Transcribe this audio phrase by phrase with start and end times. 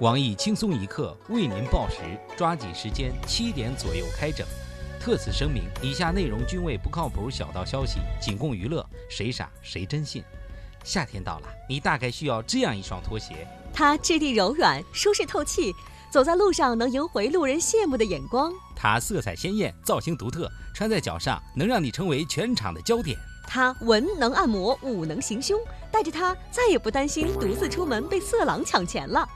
[0.00, 1.96] 网易轻松一刻为您报时，
[2.36, 4.46] 抓紧时间，七点左右开整。
[5.00, 10.22] 特此声明，以下内容均为不靠谱小道消息，仅供娱乐，谁傻谁真信。
[10.84, 15.74] 夏天到了，你大概需要这样一双拖鞋，它质地柔软，舒适透气，
[16.12, 18.52] 走在路上能赢回路人羡慕的眼光。
[18.76, 23.18] 它色彩鲜艳，造型独特，穿在脚上能让你成为全场的焦点。
[23.48, 25.58] 它文能按摩，武能行凶，
[25.90, 29.28] 带着它再也不担心独自出门被色狼抢钱了。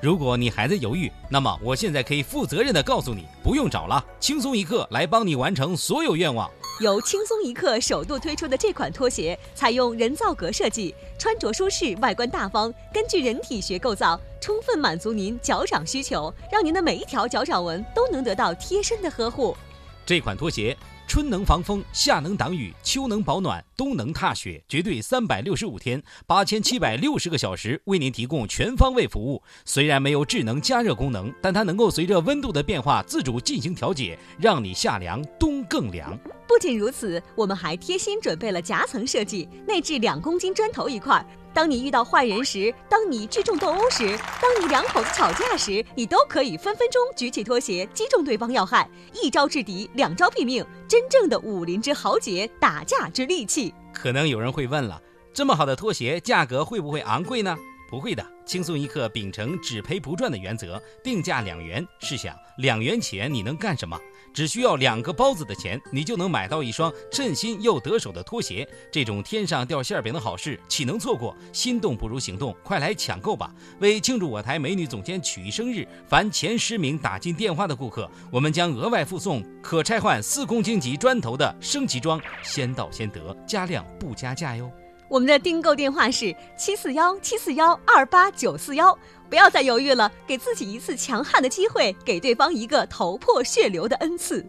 [0.00, 6.50] 如果你还在犹豫，那么我现在可以负责任的告诉你，不用找了，轻松一刻来帮你完成所有愿望。
[6.80, 19.56] 由轻松一刻首度推出的这款拖鞋，采用人造革设计，穿着舒适，外观大方，根据人体学构造，充分满足您脚掌需求，让您的每一条脚掌纹都能得到贴身的呵护。
[20.04, 20.76] 这款拖鞋。
[21.06, 29.40] 春能防风，夏能挡雨，秋能保暖，冬能踏雪，绝对三百六十五天，八千七百六十个小时为您提供全方位服务。
[29.64, 36.18] 虽然没有智能加热功能，但它能够随着温度的变化自主进行调节，让你夏凉冬更凉。
[36.46, 41.24] 不仅如此，我们还贴心准备了夹层设计，内置两公斤砖头一块。
[41.56, 44.06] 当你遇到坏人时，当你聚众斗殴时，
[44.42, 53.72] 当你两口子吵架时，你都可以分分钟举起拖鞋击中对方要害，一招制敌，两招毙命，真正的武林之豪杰，打架之利器。
[53.90, 55.00] 可能有人会问了，
[55.32, 57.56] 这么好的拖鞋，价格会不会昂贵呢？
[57.88, 61.86] 不会的，轻松一刻秉承只赔不赚的原则，定价两元。
[62.00, 63.98] 试想，两元钱你能干什么？
[64.34, 68.68] 只需要两个包子的钱，你就能买到一双称心又得手的拖鞋。
[68.92, 71.34] 这种天上掉馅饼的好事，岂能错过？
[71.52, 73.50] 心动不如行动，快来抢购吧！
[73.80, 84.70] 为庆祝我台美女总监曲艺生日，凡前十名打进电话的顾客，我们将额外附送可拆换四公斤级砖头的升级装，先到先得，加量不加价哟。
[85.08, 88.96] 我们的订购电话是七四幺七四幺二八九四幺，
[89.30, 94.44] 不要再犹豫了，给自己一次强悍的机会，给对方一个头破血流的恩赐。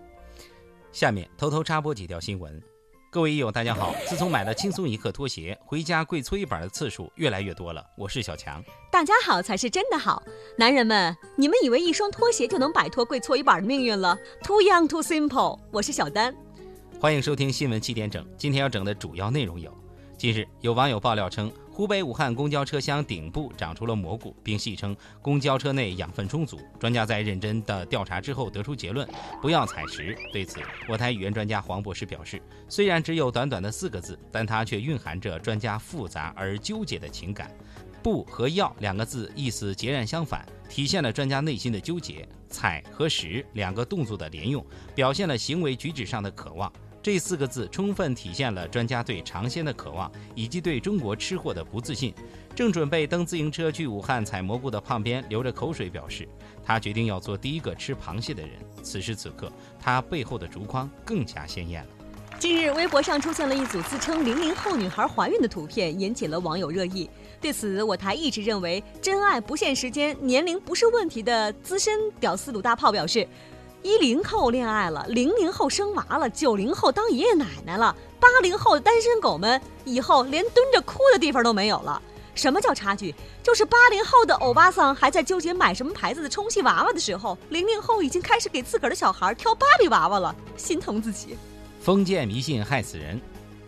[0.92, 2.62] 下面偷偷插播几条新闻。
[3.10, 3.96] 各位益友，大家好！
[4.06, 7.84] 自从买了轻松一刻拖鞋，回家跪搓衣板的次数越来越多了。
[7.96, 8.62] 我是小强。
[8.92, 10.22] 大家好才是真的好，
[10.58, 15.60] 男人们，你们以为一双拖鞋就能摆脱跪搓衣板的命运了？Too young, too simple。
[15.72, 16.36] 我是小丹，
[17.00, 18.28] 欢迎收听新闻七点整。
[18.38, 19.72] 今天要整的主要内容有。
[20.18, 26.60] 近日，有网友爆料称，湖北武汉公交车厢顶部长出了蘑菇，并戏称公交车内养分充足。
[26.80, 29.08] 专家在认真的调查之后得出结论：
[29.44, 30.18] 不要采食。
[30.34, 37.56] 对此，我台语言专家黄博士表示，虽然只有短短的四个字，但它却蕴含着专家复杂而纠结的情感。
[38.02, 42.28] 不和要两个字意思截然相反，体现了专家内心的纠结。
[42.50, 46.74] 采和食两个动作的连用，表现了行为举止上的渴望。
[47.08, 52.14] 这四个字充分体现了专家对尝鲜的渴望，以及对中国吃货的不自信。
[52.54, 56.28] 正准备蹬自行车去武汉采蘑菇的胖边流着口水表示，
[56.66, 58.52] 他决定要做第一个吃螃蟹的人。
[58.84, 61.90] 此时此刻，他背后的竹筐更加鲜艳了。
[62.40, 67.10] 近日，微博上出现了一组自称零零后女孩怀孕的图片，引起了网友热议。
[67.40, 73.26] 对此，我台一直认为真爱不限时间、年龄不是问题的资深屌丝鲁大炮表示。
[73.84, 82.02] 一零后恋爱了，零零后生娃了，九零后当爷爷奶奶了，八零后的单身狗们以后连蹲着哭的地方都没有了。
[82.36, 83.16] 什么叫差距？
[83.42, 91.38] 就是八零后的欧巴桑还在纠结买什么牌子的充气娃娃的时候，零零后已经开始给自个儿的小孩挑芭比娃娃了，心疼自己。
[91.80, 93.20] 封建迷信害死人。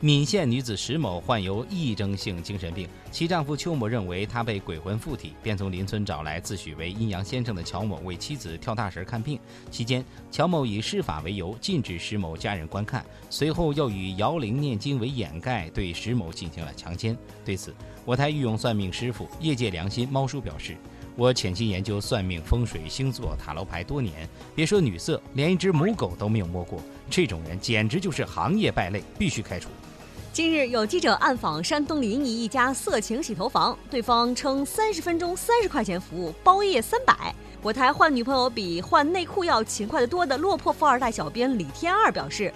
[0.01, 9.37] 闽县女子石某患有癔症性精神病，其丈夫邱某认为她被鬼魂附体，便从邻村找来自诩为阴阳先生的乔某为妻子跳大神看病。
[9.69, 10.01] 期间，
[10.31, 17.17] 乔某以施法为由禁止石某家人观看，随后又以摇铃念经为掩盖，对石某进行了强奸。
[17.43, 20.77] 对此，我台御用算命师傅、业界良心猫叔表示
[21.17, 26.81] ：“我潜心研究算命、风水、星座、塔罗牌多年，别说女色，连一只母狗都没有摸过。
[27.09, 29.67] 这种人简直就是行业败类，必须开除。”
[30.39, 37.35] 近日，有记者暗访山东临沂一家色情洗头房，对方称三十分钟三十块钱服务，包夜三百。
[37.61, 42.53] 我台换女朋友比换内裤要勤快得多的落魄富二代小编李天二表示，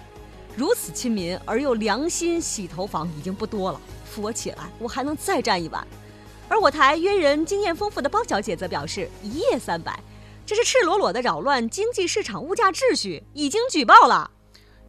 [0.56, 5.86] 如此亲民而又良心洗头房已经不多了，扶我起来，我还能再站一晚。
[6.48, 10.02] 而我台约人经验丰富的包小姐则表示，一夜三百，
[10.46, 14.30] 这是赤裸裸的扰乱经济市场物价秩序，已经举报了。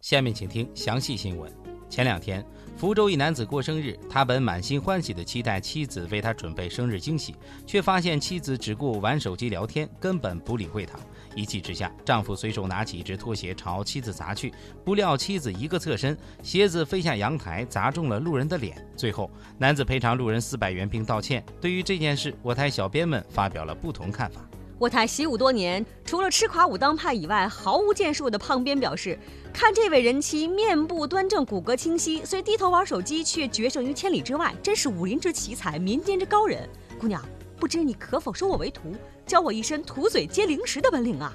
[0.00, 1.52] 下面请听详细新闻。
[1.90, 2.42] 前两天。
[2.76, 7.34] 福州一男子过生日，他本满心欢喜地期待妻子为他准备生日惊喜，
[7.66, 10.98] 却发现妻子只顾玩手机聊天，根本不理会他。
[11.34, 14.52] 一气之下，丈夫随手拿起一只拖鞋朝妻子砸去，
[14.84, 18.76] 不料妻子一个侧身，鞋子飞下阳台，砸中了路人的脸。
[18.94, 21.42] 最后，男子赔偿路人四百元并道歉。
[21.58, 24.42] 对于这件事，我台小编们发表了不同看法。
[24.78, 29.18] 我台习武多年，除了吃垮武当派以外，毫无建树的胖编表示
[29.50, 36.68] ：“看这位人妻面部端正，骨骼清晰，虽低头玩手机，却决胜于千里之外，真是武林之奇才，民间之高人。
[37.00, 37.24] 姑娘，
[37.58, 38.94] 不知你可否收我为徒，
[39.24, 41.32] 教我一身吐嘴接零食的本领啊？”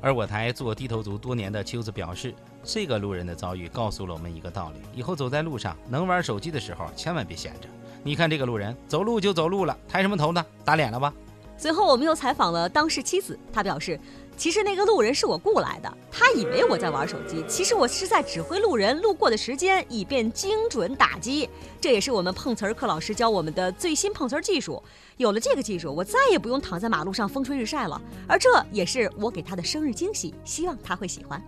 [0.00, 2.32] 而我台做低头族多年的秋子表示
[2.62, 7.68] ：“这个路人的遭遇告诉了我们一个道理，以后走在路上，能玩手机的时候，千万别闲着。
[8.04, 10.46] 你看这个路人，走路就走路了，抬什么头呢？
[10.64, 11.12] 打脸了吧？”
[11.60, 14.00] 随后，我们又采访了当事妻子，她表示，
[14.34, 21.46] 其实那个路人是我雇来的，他以为我在玩手机，其实我是在指挥路人路过的时间，以便精准打击。
[21.78, 24.82] 这也是我们碰瓷儿课老师教我们的最新碰瓷儿技术。
[25.18, 28.00] 有了这个技术，我再也不用躺在马路上风吹日晒了。
[28.26, 31.42] 而这也是我给他的生日惊喜，希望他会喜欢。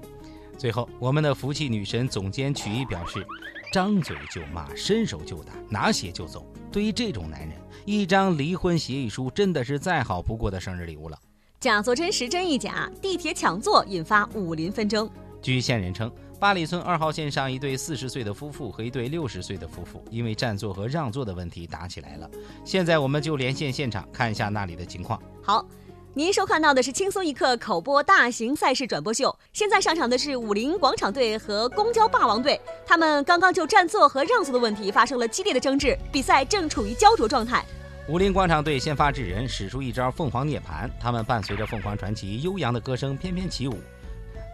[0.59, 3.27] 最后，我们的福气女神总监曲艺表示。
[3.73, 6.47] 张嘴就骂，伸手就打，拿鞋就走。
[6.73, 7.51] 对于这种男人，
[7.85, 11.19] 一张离婚协议书真的是再好不过的生日礼物了。
[11.61, 15.09] 假作真时真亦假，地铁抢座引发武林纷争。
[15.43, 16.11] 据线人称，
[16.41, 22.31] 八里村二号线上一对四十岁的夫妇和一对六十岁的夫妇因为占座和让座的问题打起来了。
[22.65, 25.21] 现在我们就连线现场看一下那里的情况。
[25.43, 25.65] 好。
[26.15, 29.35] 您收看到的是轻松一刻口播大型赛事转播秀。
[29.55, 37.65] 现在上场的是武林广场队和公交霸王队，他们刚刚就占座和让座的问题发生了激烈的争执，比赛正处于焦灼状态。
[38.09, 43.81] 武林广场队先发制人，使出一招凤凰涅槃，他们伴随着凤凰传奇悠扬的歌声翩翩起舞，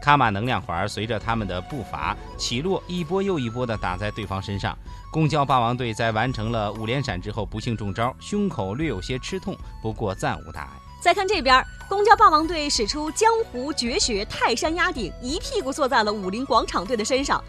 [0.01, 4.79] 卡玛能量环随着他们的步伐起落，一波又一波地打在对方身上。
[5.11, 10.88] 公交霸王队在完成了五连闪之后，不幸中招，胸口略有些吃痛，不过暂无大碍。
[11.01, 17.43] 再看这边，公交霸王队使出江湖绝学泰山压顶，一屁股坐在了武林广场队的身上。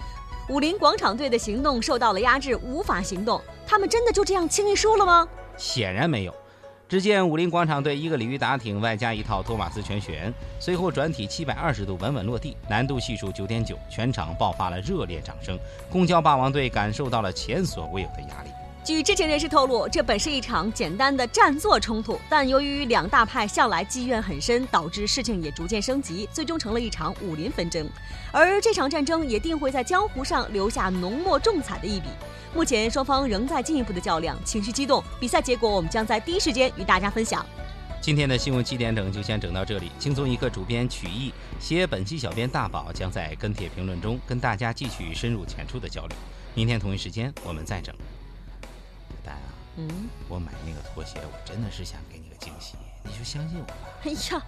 [0.49, 3.41] 武林广场队的行动受到了压制，无法行动。
[3.65, 5.27] 他们真的就这样轻易输了吗？
[5.57, 6.33] 显然没有。
[6.87, 15.57] 只见武林广场队一个鲤鱼打挺，外加一套托马斯全旋，随后转体七百二十度稳稳落地，难度系数九点九，全场爆发了热烈掌声。
[15.91, 18.49] 公交霸王队感受到了前所未有的压力。
[18.89, 27.87] 据知情人士透露，这本是一场简单的占座冲突，但由于两大派向来积怨很深，导致事情也逐渐升级，最终成了一场武林纷争。
[28.31, 32.07] 而这场战争也定会在江湖上留下浓墨重彩的一笔。
[32.55, 35.03] 目前双方仍在进一步的较量，情绪激动。
[35.19, 37.45] 比赛结果我们将在第一时间与大家分享。
[38.01, 39.91] 今天的新闻七点整就先整到这里。
[39.99, 46.17] 轻松一刻主编曲艺，携本期小编大宝将在跟帖评论中跟大家继续深入浅出的交流。
[46.55, 47.93] 明天同一时间我们再整。
[49.77, 53.75] 嗯，我买那个拖鞋，我真的是想给你个惊喜，你就相信我吧。
[54.03, 54.43] 哎呀，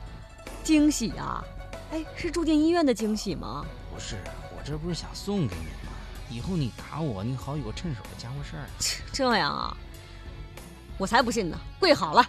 [0.63, 1.43] 惊喜啊！
[1.91, 3.65] 哎，是住进医院的惊喜吗？
[3.93, 4.17] 不是，
[4.55, 5.93] 我这不是想送给你吗？
[6.29, 8.65] 以后你打我，你好有个趁手的家伙事儿。
[9.11, 9.75] 这样啊？
[10.97, 11.57] 我才不信呢！
[11.79, 12.25] 跪好了。